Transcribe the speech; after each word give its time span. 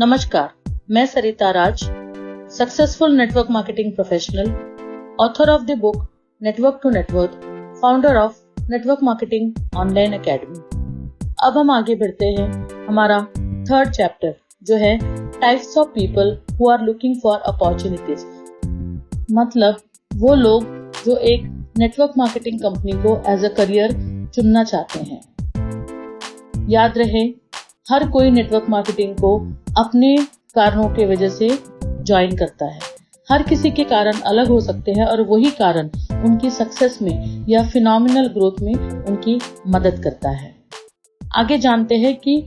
नमस्कार, 0.00 0.50
मैं 0.90 1.04
Sarita 1.06 1.50
Raj 1.50 1.82
successful 2.50 3.16
network 3.16 3.50
marketing 3.50 3.92
professional 3.92 4.46
author 5.20 5.50
of 5.50 5.62
the 5.62 5.76
book 5.78 5.96
network 6.40 6.78
to 6.82 6.90
network 6.90 7.32
founder 7.82 8.16
of 8.16 8.38
network 8.70 9.02
marketing 9.02 9.52
online 9.76 10.14
academy 10.14 10.58
अब 11.44 11.58
हम 11.58 11.70
आगे 11.70 11.94
बढ़ते 11.94 12.26
हैं 12.26 12.86
हमारा 12.86 13.18
थर्ड 13.70 13.90
चैप्टर 13.90 14.34
जो 14.62 14.76
है 14.76 14.96
types 15.40 15.76
of 15.78 15.88
people 15.88 16.36
who 16.52 16.70
are 16.70 16.82
looking 16.82 17.16
for 17.22 17.38
opportunities 17.46 18.24
मतलब 19.32 19.80
वो 20.14 20.34
लोग 20.34 20.64
जो 21.04 21.16
एक 21.16 21.44
नेटवर्क 21.78 22.12
मार्केटिंग 22.18 22.60
कंपनी 22.60 22.92
को 23.02 23.16
एज 23.26 23.44
अ 23.44 23.54
करियर 23.54 23.92
चुनना 24.34 24.64
चाहते 24.64 25.00
हैं। 25.00 25.20
याद 26.70 26.98
रहे 26.98 27.41
हर 27.90 28.08
कोई 28.08 28.30
नेटवर्क 28.30 28.66
मार्केटिंग 28.68 29.14
को 29.14 29.38
अपने 29.78 30.16
कारणों 30.54 30.88
के 30.88 31.06
वजह 31.06 31.28
से 31.28 31.48
ज्वाइन 31.84 32.36
करता 32.36 32.66
है। 32.66 32.78
हर 33.30 33.42
किसी 33.42 33.70
के 33.70 33.84
कारण 33.84 34.12
अलग 34.12 34.48
हो 34.48 34.60
सकते 34.60 34.92
हैं 34.92 35.04
और 35.04 35.22
वही 35.22 35.50
कारण 35.50 35.90
उनकी 36.24 36.50
सक्सेस 36.50 36.98
में 37.02 37.46
या 37.48 37.62
फिनोमिनल 37.68 38.28
ग्रोथ 38.28 38.60
में 38.62 38.74
उनकी 39.06 39.38
मदद 39.68 40.02
करता 40.04 40.30
है। 40.30 40.54
आगे 41.34 41.58
जानते 41.58 41.96
हैं 41.96 42.16
कि 42.16 42.40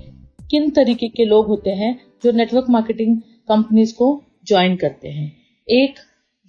किन 0.52 0.70
तरीके 0.70 1.08
के 1.08 1.26
लोग 1.26 1.48
होते 1.48 1.70
हैं 1.70 2.02
जो 2.24 2.32
नेटवर्क 2.32 2.66
मार्केटिंग 2.70 3.18
कंपनीज़ 3.22 3.94
को 3.96 4.24
ज्वाइन 4.48 4.76
करते 4.76 5.08
हैं। 5.08 5.32
एक, 5.70 5.96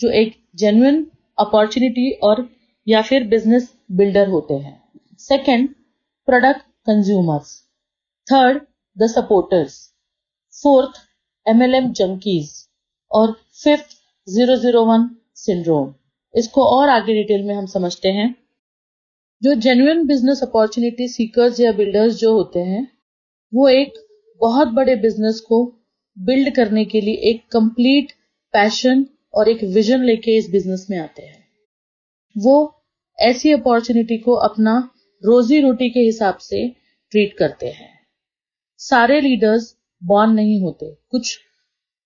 जो 0.00 0.10
एक 0.10 0.36
जेन्युइन 0.54 1.10
अपॉर्चुनिटी 1.38 2.10
और 2.12 2.48
या 2.88 3.02
फिर 3.02 3.24
बिज़नेस 3.24 3.74
बिल्डर 3.92 4.28
होते 4.28 4.54
हैं। 4.54 4.82
Second 5.18 5.68
product 6.26 6.60
consumers 6.60 7.62
third 8.32 8.62
supporters 8.96 9.92
fourth 10.62 10.92
MLM 11.48 11.92
junkies 11.92 12.68
और 13.10 13.32
fifth 13.64 13.96
zero 14.28 14.56
zero 14.56 14.84
one 14.84 15.10
syndrome 15.34 15.94
इसको 16.34 16.64
और 16.64 16.88
आगे 16.88 17.14
डिटेल 17.14 17.42
में 17.42 17.54
हम 17.54 17.66
समझते 17.66 18.08
हैं। 18.08 18.34
जो 19.42 19.54
जेन्युइन 19.54 20.06
बिज़नेस 20.06 20.42
अपॉर्चुनिटी 20.42 21.08
सीकर्स 21.08 21.60
या 21.60 21.72
बिल्डर्स 21.72 22.14
जो 22.14 22.32
होते 22.32 22.60
हैं, 22.60 22.88
वो 23.54 23.68
एक 23.68 23.92
बहुत 24.40 24.68
बड़े 24.68 24.96
बिज़नेस 24.96 25.40
को 25.40 25.64
बिल्ड 26.18 26.54
करने 26.56 26.84
के 26.84 27.00
लिए 27.00 27.14
एक 27.14 27.42
कंप्लीट 27.52 28.12
पैशन 28.52 29.06
और 29.34 29.48
एक 29.48 29.64
विजन 29.64 30.00
लेके 30.00 30.36
इस 30.36 30.50
बिज़नेस 30.50 30.86
में 30.90 30.98
आते 30.98 31.22
हैं। 31.22 31.44
वो 32.38 32.82
ऐसी 33.20 33.52
अपॉर्चुनिटी 33.52 34.18
को 34.18 34.32
अपना 34.32 34.90
रोजी 35.24 35.60
रोटी 35.60 35.90
के 35.90 36.00
हिसाब 36.00 36.36
से 36.36 36.68
ट्रीट 37.10 37.38
करते 37.38 37.66
हैं। 37.66 37.95
सारे 38.78 39.20
लीडर्स 39.20 39.74
बॉर्न 40.02 40.30
नहीं 40.30 40.60
होते। 40.62 40.96
कुछ 41.10 41.38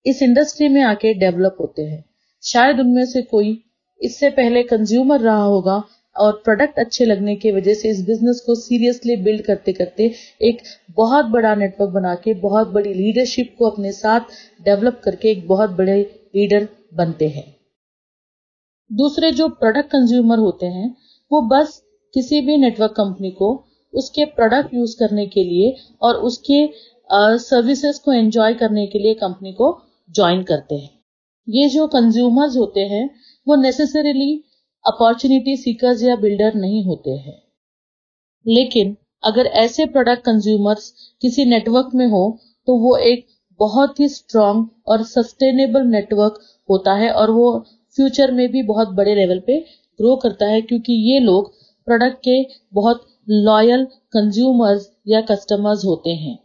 इस 0.07 0.23
इंडस्ट्री 0.23 0.69
में 0.69 0.83
आके 0.83 1.15
डेवलप 1.15 1.57
होते 1.61 1.83
हैं। 1.83 2.05
शायद 2.43 2.81
उनमें 2.81 3.05
से 3.07 3.23
कोई 3.23 3.65
इससे 4.01 4.31
पहले 4.31 4.63
कंज्यूमर 4.63 5.21
रहा 5.21 5.43
होगा 5.43 5.83
और 6.17 6.33
प्रोडक्ट 6.45 6.79
अच्छे 6.79 7.05
लगने 7.05 7.37
की 7.37 7.53
वजह 7.53 7.75
से 7.75 7.91
इस 7.91 8.05
बिज़नेस 8.07 8.43
को 8.47 8.55
सीरियसली 8.55 9.17
बिल्ड 9.17 9.43
करते 9.43 9.73
करते 9.73 10.15
एक 10.43 10.63
बहुत 10.91 11.25
बड़ा 11.25 11.55
नेटवर्क 11.55 11.91
बना 11.91 12.15
के 12.15 12.35
बहुत 12.35 12.69
बड़ी 12.69 12.95
लीडरशिप 12.95 13.55
को 13.59 13.71
अपने 13.71 13.93
साथ 13.93 14.21
डेवलप 14.65 15.01
करके 15.05 15.31
एक 15.31 15.47
बहुत 15.49 15.71
बड़े 15.71 16.01
लीडर 16.37 16.69
बनते 16.95 17.29
हैं। 17.29 17.57
दूसरे 18.93 19.33
जो 19.33 19.49
प्रोडक्ट 19.49 19.91
कंज्यूमर 19.91 20.39
होते 20.39 20.67
हैं, 20.67 20.97
वो 21.33 21.41
बस 21.43 21.83
किसी 22.15 22.41
भी 22.41 22.57
नेटवर्क 22.57 22.91
कंपनी 22.91 23.31
को 23.31 23.67
उसके 23.95 24.25
प्रोडक्ट 24.27 24.75
यूज़ 24.75 24.97
करने 24.99 25.27
के 25.27 25.45
लिए 25.45 25.75
और 26.03 26.17
उसके 26.23 26.67
सर्विसेज़ 27.41 28.01
को 28.05 28.13
एंजॉय 28.13 28.55
करने 28.55 28.87
के 28.87 28.99
लिए 28.99 29.15
कंपनी 29.17 29.53
को 29.53 29.77
ज्वाइन 30.09 30.43
करते 30.43 30.75
हैं। 30.75 30.91
ये 31.49 31.69
जो 31.69 31.87
कंज्यूमर्स 31.89 32.57
होते 32.57 32.81
हैं, 32.81 33.09
वो 33.47 33.57
नेसेसरीली 33.57 34.33
अपॉर्चुनिटी 34.85 35.57
सीकर्स 35.57 36.03
या 36.03 36.17
बिल्डर 36.17 36.55
नहीं 36.57 36.85
होते 36.85 37.11
हैं। 37.11 37.41
लेकिन 38.47 38.97
अगर 39.23 39.47
ऐसे 39.63 39.85
प्रोडक्ट 39.87 40.25
कंज्यूमर्स 40.25 40.93
किसी 41.23 41.45
नेटवर्क 41.45 41.91
में 41.95 42.07
हो 42.07 42.39
तो 42.69 42.77
वो 42.79 42.97
एक 42.97 43.27
बहुत 43.61 44.01
ही 44.01 44.09
स्ट्रांग 44.09 44.65
और 44.87 45.03
सस्टेनेबल 45.05 45.87
नेटवर्क 45.87 46.39
होता 46.69 46.93
है 46.95 47.11
और 47.13 47.31
वो 47.31 47.49
फ्यूचर 47.97 48.31
में 48.33 48.49
भी 48.49 48.63
बहुत 48.63 48.89
बड़े 48.91 49.15
लेवल 49.15 49.41
पे 49.47 49.59
ग्रो 49.99 50.15
करता 50.17 50.47
है, 50.47 50.61
क्योंकि 50.63 50.93
ये 51.13 51.19
लोग 51.21 51.53
प्रोडक्ट 51.87 52.19
के 52.19 52.43
बहुत 52.73 53.07
लॉयल 53.31 53.85
कंज्यूमर्स 54.13 54.89
या 55.09 55.21
कस्टमर्स 55.21 55.85
होते 55.85 56.15
हैं। 56.17 56.39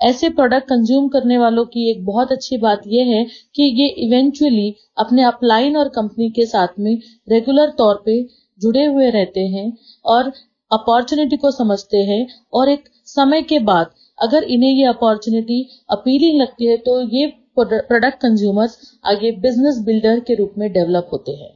ऐसे 0.00 0.28
प्रोडक्ट 0.30 0.68
कंज्यूम 0.68 1.08
करने 1.08 1.38
वालों 1.38 1.64
की 1.66 1.90
एक 1.90 2.04
बहुत 2.06 2.32
अच्छी 2.32 2.56
बात 2.58 2.82
यह 2.86 3.06
है 3.06 3.24
कि 3.54 3.62
ये 3.80 3.88
इवेंचुअली 4.04 4.74
अपने 4.98 5.22
अपलाइन 5.22 5.76
और 5.76 5.88
कंपनी 5.88 6.30
के 6.30 6.46
साथ 6.46 6.78
में 6.78 6.94
रेगुलर 7.28 7.70
तौर 7.78 8.02
पे 8.04 8.22
जुड़े 8.60 8.84
हुए 8.84 9.10
रहते 9.10 9.46
हैं 9.46 9.72
और 10.04 10.32
अपॉर्चुनिटी 10.70 11.36
को 11.36 11.50
समझते 11.50 12.02
हैं 12.04 12.26
और 12.52 12.68
एक 12.68 12.88
समय 13.06 13.42
के 13.42 13.58
बाद 13.64 13.90
अगर 14.18 14.44
इन्हें 14.44 14.70
ये 14.70 14.84
अपॉर्चुनिटी 14.86 15.62
अपीलिंग 15.90 16.40
लगती 16.40 16.66
है 16.66 16.76
तो 16.76 17.00
ये 17.10 17.26
प्रोडक्ट 17.56 18.20
कंज्यूमर्स 18.22 18.78
आगे 19.06 19.30
बिज़नेस 19.40 19.78
बिल्डर 19.86 20.20
के 20.20 20.34
रूप 20.34 20.54
में 20.58 20.70
डेवलप 20.72 21.08
होते 21.12 21.32
हैं। 21.32 21.50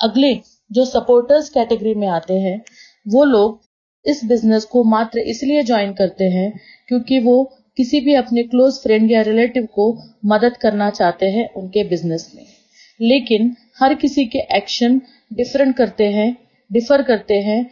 अगले 0.00 0.34
जो 0.72 0.84
सपोर्टर्स 0.84 1.48
कैटेगरी 1.48 1.94
में 1.94 2.06
आते 2.08 2.34
हैं, 2.34 2.60
वो 3.06 3.24
लोग 3.24 3.60
इस 4.04 4.24
बिज़नेस 4.24 4.64
को 4.64 4.84
मात्र 4.84 5.18
इसलिए 5.18 5.62
ज्वाइन 5.62 5.92
करते 5.92 6.24
हैं 6.24 6.50
क्योंकि 6.88 7.18
वो 7.18 7.42
किसी 7.78 8.00
भी 8.00 8.14
अपने 8.14 8.42
क्लोज 8.42 8.78
फ्रेंड 8.82 9.10
या 9.10 9.20
रिलेटिव 9.22 9.66
को 9.74 9.86
मदद 10.24 10.56
करना 10.56 10.90
चाहते 10.90 11.26
हैं 11.26 11.48
उनके 11.54 11.84
बिज़नेस 11.84 12.30
में। 12.34 12.46
लेकिन 13.00 13.56
हर 13.78 13.94
किसी 13.94 14.24
के 14.26 14.38
एक्शन 14.56 15.00
डिफरेंट 15.32 15.76
करते 15.76 16.06
हैं 16.12 16.36
डिफर 16.70 17.02
करते 17.02 17.40
हैं 17.40 17.64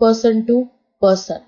पर्सन 0.00 0.42
टू 0.42 0.60
पर्सन 1.02 1.40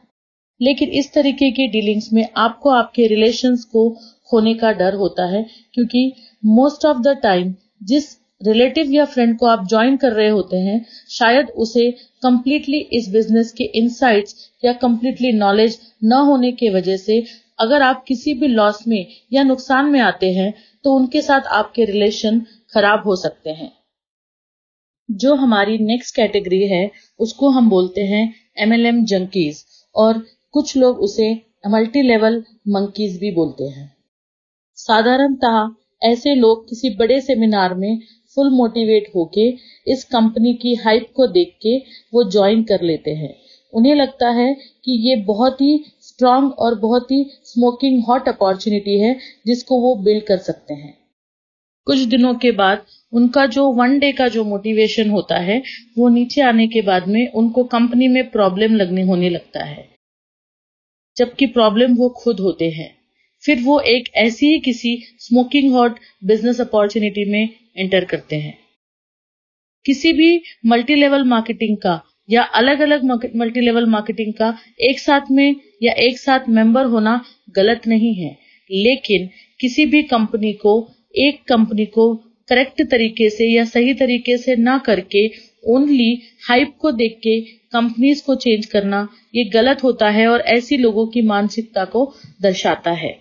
लेकिन 0.60 0.88
इस 0.90 1.12
तरीके 1.12 1.50
की 1.50 1.66
डीलिंग्स 1.68 2.12
में 2.12 2.26
आपको 2.36 2.70
आपके 2.70 3.06
रिलेशंस 3.06 3.64
को 3.64 3.88
खोने 4.30 4.54
का 4.54 4.72
डर 4.72 4.94
होता 4.94 5.26
है 5.26 5.42
क्योंकि 5.74 6.12
मोस्ट 6.44 6.84
ऑफ़ 6.86 6.98
द 6.98 7.16
टाइम 7.22 7.54
जिस 7.82 8.08
रिलेटिव 8.40 8.90
या 8.90 9.04
फ्रेंड 9.04 9.36
को 9.38 9.46
आप 9.46 9.66
ज्वाइन 9.68 9.96
कर 9.96 10.12
रहे 10.12 10.28
होते 10.28 10.56
हैं, 10.56 10.84
शायद 11.10 11.48
उसे 11.56 11.90
कंप्लीटली 12.22 12.78
इस 12.92 13.08
बिज़नेस 13.08 13.52
के 13.52 13.64
इनसाइट्स 13.78 14.34
या 14.64 14.72
कंप्लीटली 14.78 15.32
नॉलेज 15.32 15.78
न 16.04 16.20
होने 16.26 16.52
की 16.52 16.68
वजह 16.70 16.96
से 16.96 17.22
अगर 17.58 17.82
आप 17.82 18.04
किसी 18.08 18.34
भी 18.34 18.48
लॉस 18.48 18.86
में 18.88 19.06
या 19.32 19.42
नुकसान 19.42 19.86
में 19.86 20.00
आते 20.00 20.32
हैं 20.32 20.52
तो 20.84 20.94
उनके 20.94 21.22
साथ 21.22 21.46
आपके 21.52 21.84
रिलेशन 21.84 22.40
खराब 22.74 23.02
हो 23.06 23.16
सकते 23.16 23.50
हैं। 23.50 23.70
जो 25.08 25.34
हमारी 25.34 25.76
नेक्स्ट 25.78 26.14
कैटेगरी 26.16 26.66
है, 26.66 26.90
उसको 27.20 27.48
हम 27.48 27.68
बोलते 27.70 28.00
हैं 28.00 28.22
एम 28.58 28.72
एल 28.72 28.86
एम 28.86 29.04
जंकीज 29.04 29.64
और 29.94 30.22
कुछ 30.54 30.76
लोग 30.76 30.98
उसे 30.98 31.32
मल्टी 31.68 32.02
लेवल 32.02 32.42
मंकीज 32.68 33.18
भी 33.20 33.30
बोलते 33.30 33.64
हैं। 33.64 33.92
साधारणतः 34.78 35.68
ऐसे 36.02 36.34
लोग 36.34 36.68
किसी 36.68 36.90
बड़े 36.96 37.20
सेमिनार 37.20 37.74
में 37.74 38.00
फुल 38.34 38.50
मोटिवेट 38.50 39.10
होके 39.14 39.54
इस 39.88 40.04
कंपनी 40.04 40.54
की 40.54 40.74
हाइप 40.74 41.12
को 41.16 41.26
देख 41.26 41.56
के 41.62 41.78
वो 42.14 42.30
ज्वाइन 42.30 42.62
कर 42.62 42.82
लेते 42.82 43.10
हैं। 43.10 43.36
उन्हें 43.74 43.94
लगता 43.94 44.30
है 44.30 44.54
कि 44.54 45.10
ये 45.10 45.16
बहुत 45.16 45.60
ही 45.60 45.84
स्ट्रांग 46.00 46.52
और 46.52 46.74
बहुत 46.74 47.10
ही 47.10 47.30
स्मोकिंग 47.44 48.04
हॉट 48.04 48.28
अपॉर्चुनिटी 48.28 49.00
है 49.00 49.18
जिसको 49.46 49.80
वो 49.80 49.94
बिल्ड 49.94 50.24
कर 50.24 50.36
सकते 50.36 50.74
हैं। 50.74 50.98
कुछ 51.86 51.98
दिनों 51.98 52.34
के 52.34 52.50
बाद 52.50 52.82
उनका 53.12 53.46
जो 53.46 53.72
वन 53.72 53.98
डे 53.98 54.12
का 54.12 54.28
जो 54.28 54.44
मोटिवेशन 54.44 55.10
होता 55.10 55.36
है, 55.36 55.62
वो 55.98 56.08
नीचे 56.08 56.40
आने 56.40 56.66
के 56.66 56.82
बाद 56.82 57.08
में 57.08 57.32
उनको 57.32 57.64
कंपनी 57.64 58.08
में 58.08 58.30
प्रॉब्लम 58.30 58.74
लगने 58.74 59.02
होने 59.02 59.30
लगता 59.30 59.64
है। 59.64 59.88
जबकि 61.16 61.46
प्रॉब्लम 61.46 61.94
वो 61.94 62.08
खुद 62.08 62.40
होते 62.40 62.70
हैं। 62.70 62.96
फिर 63.42 63.62
वो 63.62 63.80
एक 63.80 64.04
ऐसी 64.14 64.46
ही 64.46 64.58
किसी 64.58 65.02
स्मोकिंग 65.18 65.72
हॉट 65.72 65.98
बिज़नेस 66.24 66.60
अपॉर्चुनिटी 66.60 67.32
में 67.32 67.48
एंटर 67.76 68.04
करते 68.04 68.36
हैं। 68.36 68.58
किसी 69.86 70.12
भी 70.12 70.42
मल्टी 70.66 70.94
लेवल 70.94 71.24
मार्केटिंग 71.24 71.76
का 71.76 72.00
या 72.30 72.42
अलग 72.42 72.80
अलग 72.80 73.04
मल्टी 73.36 73.60
लेवल 73.60 73.86
मार्केटिंग 73.86 74.32
का 74.34 74.56
एक 74.80 74.98
साथ 74.98 75.30
में 75.30 75.54
या 75.82 75.92
एक 75.98 76.18
साथ 76.18 76.48
मेंबर 76.48 76.84
होना 76.84 77.20
गलत 77.56 77.86
नहीं 77.86 78.14
है। 78.14 78.36
लेकिन 78.70 79.28
किसी 79.60 79.86
भी 79.86 80.02
कंपनी 80.02 80.52
को, 80.52 80.88
एक 81.16 81.42
कंपनी 81.48 81.86
को 81.86 82.14
करेक्ट 82.48 82.82
तरीके 82.82 83.30
से 83.30 83.46
या 83.46 83.64
सही 83.64 83.94
तरीके 83.94 84.36
से 84.36 84.56
ना 84.56 84.76
करके 84.78 85.26
ओनली 85.64 86.22
हाइप 86.48 86.76
को 86.78 86.90
देख 86.92 87.18
के 87.18 87.40
कंपनीज़ 87.40 88.22
को 88.24 88.34
चेंज 88.34 88.66
करना 88.66 89.08
ये 89.34 89.44
गलत 89.44 89.82
होता 89.82 90.10
है 90.10 90.26
और 90.28 90.40
ऐसी 90.40 90.76
लोगों 90.76 91.06
की 91.06 91.22
मानसिकता 91.22 91.84
को 91.84 92.12
दर्शाता 92.42 92.90
है। 92.92 93.12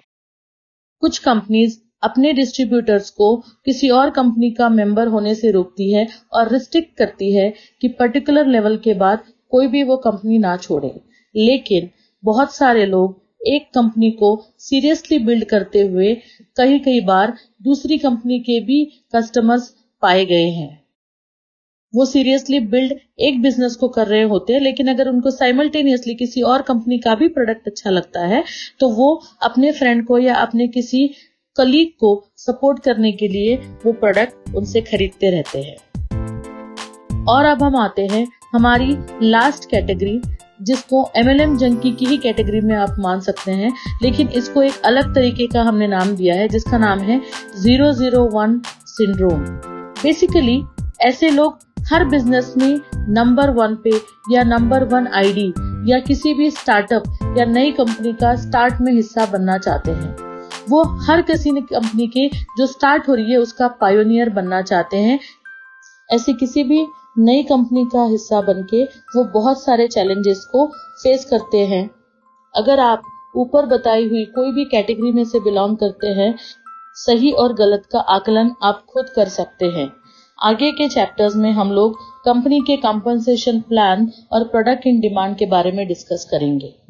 कुछ 1.00 1.18
कंपनीज़ 1.18 1.78
अपने 2.04 2.32
डिस्ट्रीब्यूटर्स 2.34 3.10
को 3.10 3.36
किसी 3.66 3.90
और 3.90 4.10
कंपनी 4.10 4.52
का 4.52 4.70
मेंबर 4.70 5.08
होने 5.08 5.36
से 5.36 5.52
रोकती 5.52 5.92
है 5.94 6.08
और 6.34 6.52
रिस्ट्रिक्ट 6.54 6.98
करती 6.98 7.34
है 7.34 7.54
कि 7.82 7.88
पर्टिकुलर 8.00 8.48
लेवल 8.48 8.78
के 8.78 8.94
बाद 8.96 9.24
कोई 9.52 9.68
भी 9.68 9.84
वो 9.84 9.98
कंपनी 9.98 10.38
ना 10.38 10.56
छोड़े। 10.58 10.94
लेकिन 11.36 11.90
बहुत 12.24 12.56
सारे 12.56 12.86
लोग 12.86 13.22
एक 13.48 13.70
कंपनी 13.76 14.10
को 14.12 14.36
सीरियसली 14.60 15.20
बिल्ड 15.20 15.46
करते 15.46 15.82
हुए 15.82 16.14
कई 16.58 16.80
कई 16.80 17.00
बार 17.02 17.34
दूसरी 17.64 17.98
कंपनी 17.98 18.40
के 18.40 18.60
भी 18.60 18.84
कस्टमर्स 19.16 19.74
पाए 20.04 20.26
गए 20.26 20.50
हैं। 20.50 20.78
वो 21.94 22.06
सीरियसली 22.06 22.60
बिल्ड 22.68 22.94
एक 23.20 23.42
बिज़नेस 23.42 23.76
को 23.76 23.88
कर 23.88 24.08
रहे 24.08 24.24
होते 24.24 24.54
हैं, 24.54 24.60
लेकिन 24.62 24.88
अगर 24.88 25.08
उनको 25.10 25.32
साइमल्टेनियसली 25.32 26.16
किसी 26.16 26.42
और 26.42 26.62
कंपनी 26.62 26.98
का 26.98 27.16
भी 27.16 27.28
प्रोडक्ट 27.28 27.68
अच्छा 27.68 27.90
लगता 27.90 28.26
है 28.28 28.44
तो 28.80 28.90
वो 28.90 29.10
अपने 29.44 29.72
फ्रेंड 29.72 30.06
को 30.08 30.20
या 30.20 30.36
अपने 30.38 30.68
किसी 30.68 31.10
कलीग 31.60 31.92
को 32.00 32.12
सपोर्ट 32.38 32.84
करने 32.84 33.12
के 33.12 33.28
लिए 33.28 33.56
वो 33.86 33.92
प्रोडक्ट 33.94 34.56
उनसे 34.56 34.82
खरीदते 34.82 35.30
रहते 35.32 35.62
हैं। 35.62 35.78
और 37.26 37.46
अब 37.46 37.64
हम 37.64 37.76
आते 37.76 38.08
हैं 38.08 38.28
हमारी 38.54 38.98
लास्ट 39.24 39.70
कैटेगरी 39.70 40.22
जिसको 40.62 41.10
एम 41.16 41.30
एल 41.30 41.42
एम 41.42 41.56
जंकी 41.58 41.92
की 41.92 42.06
ही 42.06 42.18
कैटेगरी 42.18 42.62
में 42.62 42.76
आप 42.76 42.96
मान 43.00 43.20
सकते 43.20 43.52
हैं, 43.52 43.72
लेकिन 44.02 44.28
इसको 44.30 44.64
एक 44.64 44.82
अलग 44.86 45.14
तरीके 45.16 45.48
का 45.48 45.62
हमने 45.64 45.88
नाम 45.88 46.16
दिया 46.16 46.36
है, 46.36 46.48
जिसका 46.48 46.78
नाम 46.78 47.00
है 47.00 47.22
zero 47.58 47.92
zero 47.92 48.24
one 48.34 48.60
syndrome 48.88 49.44
basically 50.04 50.62
ऐसे 51.02 51.30
लोग 51.30 51.60
हर 51.92 52.06
बिज़नेस 52.06 52.54
में 52.58 52.80
नंबर 53.10 53.50
वन 53.50 53.76
पे 53.84 53.92
या 54.32 54.44
नंबर 54.46 54.84
वन 54.86 55.08
आईडी 55.16 55.48
या 55.92 56.00
किसी 56.00 56.34
भी 56.34 56.50
स्टार्टअप 56.52 57.36
या 57.38 57.46
नई 57.46 57.72
कंपनी 57.72 58.14
का 58.14 58.36
स्टार्ट 58.36 58.82
में 58.82 58.92
हिस्सा 58.94 59.26
बनना 59.26 59.58
चाहते 59.58 59.92
हैं। 59.92 60.29
वो 60.70 60.84
हर 60.84 61.22
किसी 61.22 61.52
कंपनी 61.52 62.08
के 62.08 62.28
जो 62.58 62.66
स्टार्ट 62.66 63.08
हो 63.10 63.14
रही 63.14 63.32
है, 63.32 63.38
उसका 63.38 63.68
पायोनियर 63.68 64.30
बनना 64.30 64.62
चाहते 64.62 64.98
हैं। 64.98 65.20
ऐसी 66.12 66.34
किसी 66.34 66.64
भी 66.64 66.88
नई 67.18 67.44
कंपनी 67.44 67.86
का 67.86 68.04
हिस्सा 68.06 68.42
बनके 68.42 68.84
वो 68.84 69.24
बहुत 69.24 69.64
सारे 69.64 69.88
चैलेंजेस 69.88 70.50
को 70.52 70.66
फेस 71.04 71.26
करते 71.26 71.66
हैं। 71.68 71.90
अगर 72.56 72.80
आप 72.80 73.02
ऊपर 73.36 73.66
बताई 73.66 74.08
हुई 74.08 74.26
कोई 74.26 74.52
भी 74.52 74.66
कैटेगरी 74.66 75.12
में 75.12 75.24
से 75.26 75.40
बिलोंग 75.40 75.78
करते 75.78 76.08
हैं, 76.08 76.36
सही 76.96 77.32
और 77.32 77.54
गलत 77.54 77.84
का 77.92 78.00
आकलन 78.00 78.52
आप 78.64 78.86
खुद 78.90 79.06
कर 79.16 79.28
सकते 79.28 79.66
हैं। 79.66 79.92
आगे 80.42 80.72
के 80.72 80.88
चैप्टर्स 80.90 81.36
में 81.36 81.52
हम 81.52 81.72
लोग 81.72 81.98
कंपनी 82.26 82.60
के 82.60 82.78
कंपनसेशन 82.78 83.60
प्लान 83.62 84.12
और 84.32 84.44
प्रोडक्ट 84.44 84.88
इन 84.88 85.00
डिमांड 85.00 85.38
के 85.38 85.46
बारे 85.46 85.72
में 85.72 85.88
डिस्कस 85.88 86.28
करेंगे। 86.32 86.89